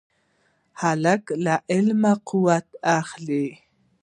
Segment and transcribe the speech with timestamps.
[0.81, 2.67] هلک له علمه قوت
[2.99, 3.47] اخلي.